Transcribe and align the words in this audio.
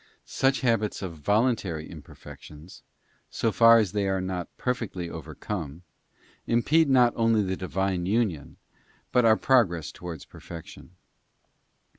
Some 0.25 0.51
habits 0.53 1.03
of 1.03 1.13
voluntary 1.13 1.85
im 1.85 2.01
perfections, 2.01 2.81
so 3.29 3.51
far 3.51 3.77
as 3.77 3.91
they 3.91 4.07
are 4.07 4.19
never 4.19 4.47
perfectly 4.57 5.11
overcome, 5.11 5.83
impede 6.47 6.89
not 6.89 7.13
only 7.15 7.43
the 7.43 7.55
Divine 7.55 8.07
union 8.07 8.57
but 9.11 9.25
our 9.25 9.37
progress 9.37 9.91
towards 9.91 10.25
perfection. 10.25 10.95